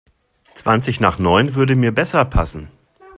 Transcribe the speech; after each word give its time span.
Zwanzig 0.55 0.99
nach 0.99 1.19
neun 1.19 1.53
würde 1.53 1.75
mir 1.75 1.91
besser 1.93 2.25
passen. 2.25 2.69